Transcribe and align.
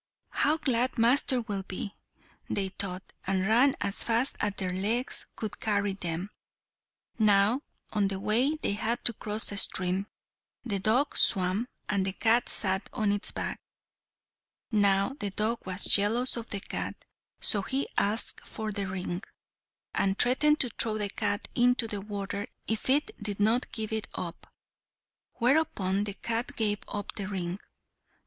"How 0.31 0.57
glad 0.57 0.97
master 0.97 1.41
will 1.41 1.61
be!" 1.61 1.95
they 2.49 2.69
thought, 2.69 3.13
and 3.27 3.45
ran 3.47 3.75
as 3.79 4.01
fast 4.01 4.35
as 4.39 4.53
their 4.57 4.73
legs 4.73 5.27
could 5.35 5.59
carry 5.59 5.93
them. 5.93 6.31
Now, 7.19 7.61
on 7.93 8.07
the 8.07 8.19
way 8.19 8.55
they 8.55 8.71
had 8.73 9.05
to 9.05 9.13
cross 9.13 9.51
a 9.51 9.57
stream. 9.57 10.07
The 10.65 10.79
dog 10.79 11.15
swam, 11.19 11.67
and 11.87 12.03
the 12.03 12.13
cat 12.13 12.49
sat 12.49 12.89
on 12.91 13.11
its 13.11 13.29
back. 13.29 13.59
Now 14.71 15.13
the 15.19 15.29
dog 15.29 15.67
was 15.67 15.85
jealous 15.85 16.35
of 16.35 16.49
the 16.49 16.61
cat, 16.61 17.05
so 17.39 17.61
he 17.61 17.87
asked 17.95 18.41
for 18.43 18.71
the 18.71 18.87
ring, 18.87 19.21
and 19.93 20.17
threatened 20.17 20.59
to 20.61 20.71
throw 20.71 20.97
the 20.97 21.09
cat 21.09 21.47
into 21.53 21.87
the 21.87 22.01
water 22.01 22.47
if 22.67 22.89
it 22.89 23.11
did 23.21 23.39
not 23.39 23.71
give 23.71 23.93
it 23.93 24.07
up; 24.15 24.51
whereupon 25.33 26.05
the 26.05 26.15
cat 26.15 26.55
gave 26.55 26.79
up 26.87 27.13
the 27.13 27.27
ring. 27.27 27.59